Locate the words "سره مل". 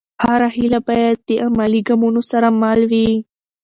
2.31-2.81